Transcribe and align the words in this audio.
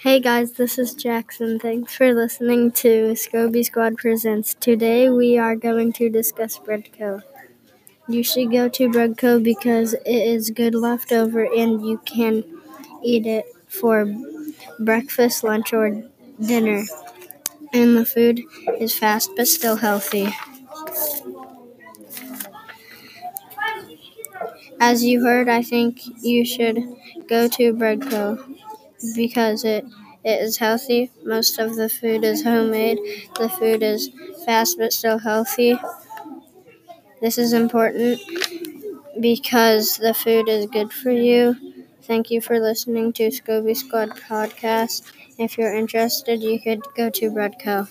Hey 0.00 0.20
guys, 0.20 0.52
this 0.52 0.78
is 0.78 0.94
Jackson. 0.94 1.58
Thanks 1.58 1.94
for 1.96 2.12
listening 2.12 2.72
to 2.72 3.12
Skouby 3.12 3.64
Squad 3.64 3.96
Presents. 3.96 4.54
Today 4.54 5.08
we 5.08 5.38
are 5.38 5.56
going 5.56 5.92
to 5.94 6.10
discuss 6.10 6.58
Bread 6.58 6.88
Co. 6.98 7.22
You 8.08 8.22
should 8.24 8.52
go 8.52 8.68
to 8.70 8.90
Bread 8.90 9.18
Co 9.18 9.40
because 9.40 9.94
it 9.94 10.06
is 10.06 10.50
good 10.50 10.74
leftover 10.74 11.44
and 11.44 11.86
you 11.86 11.98
can 12.06 12.44
eat 13.02 13.26
it 13.26 13.46
for 13.68 14.06
breakfast, 14.80 15.44
lunch, 15.44 15.72
or 15.72 16.04
dinner. 16.40 16.84
And 17.72 17.96
the 17.96 18.06
food 18.06 18.42
is 18.80 18.98
fast 18.98 19.30
but 19.36 19.48
still 19.48 19.76
healthy. 19.76 20.28
As 24.82 25.02
you 25.04 25.22
heard, 25.24 25.48
I 25.48 25.62
think 25.62 26.00
you 26.22 26.44
should 26.44 26.76
go 27.28 27.48
to 27.48 27.72
Bread 27.72 28.02
Co. 28.02 28.38
because 29.16 29.64
it 29.64 29.84
it 30.24 30.40
is 30.42 30.58
healthy. 30.58 31.10
Most 31.24 31.58
of 31.58 31.76
the 31.76 31.88
food 31.88 32.24
is 32.24 32.44
homemade. 32.44 32.98
The 33.38 33.48
food 33.48 33.82
is 33.82 34.10
fast 34.46 34.78
but 34.78 34.92
still 34.92 35.18
healthy. 35.18 35.78
This 37.20 37.38
is 37.38 37.52
important 37.52 38.20
because 39.20 39.96
the 39.98 40.14
food 40.14 40.48
is 40.48 40.66
good 40.66 40.92
for 40.92 41.10
you. 41.10 41.56
Thank 42.02 42.30
you 42.30 42.40
for 42.40 42.58
listening 42.60 43.12
to 43.14 43.28
Skouby 43.28 43.76
Squad 43.76 44.10
podcast. 44.28 45.02
If 45.38 45.56
you're 45.58 45.74
interested, 45.74 46.42
you 46.42 46.60
could 46.60 46.82
go 46.96 47.10
to 47.10 47.30
Bread 47.30 47.56
Co. 47.62 47.86